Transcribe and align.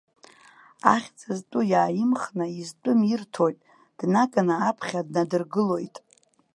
Ахьӡ 0.93 1.17
зтәу 1.37 1.63
иааимхны 1.71 2.45
изтәым 2.59 2.99
ирҭоит, 3.11 3.59
днаганы 3.99 4.55
аԥхьа 4.69 5.07
днадыргылоит. 5.07 5.95